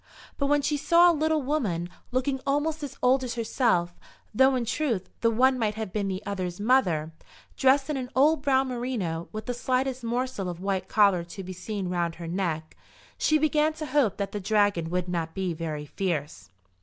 But 0.39 0.47
when 0.47 0.63
she 0.63 0.77
saw 0.77 1.11
a 1.11 1.13
little 1.13 1.43
woman, 1.43 1.87
looking 2.11 2.41
almost 2.43 2.81
as 2.81 2.97
old 3.03 3.23
as 3.23 3.35
herself, 3.35 3.99
though 4.33 4.55
in 4.55 4.65
truth 4.65 5.11
the 5.19 5.29
one 5.29 5.59
might 5.59 5.75
have 5.75 5.93
been 5.93 6.07
the 6.07 6.25
other's 6.25 6.59
mother, 6.59 7.11
dressed 7.55 7.87
in 7.87 7.97
an 7.97 8.09
old 8.15 8.41
brown 8.41 8.69
merino, 8.69 9.29
with 9.31 9.45
the 9.45 9.53
slightest 9.53 10.03
morsel 10.03 10.49
of 10.49 10.59
white 10.59 10.87
collar 10.87 11.23
to 11.25 11.43
be 11.43 11.53
seen 11.53 11.87
round 11.87 12.15
her 12.15 12.27
neck, 12.27 12.75
she 13.19 13.37
began 13.37 13.73
to 13.73 13.85
hope 13.85 14.17
that 14.17 14.31
the 14.31 14.39
dragon 14.39 14.89
would 14.89 15.07
not 15.07 15.35
be 15.35 15.53
very 15.53 15.85
fierce. 15.85 16.49